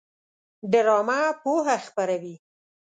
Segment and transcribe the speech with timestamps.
[0.71, 2.35] ډرامه پوهه خپروي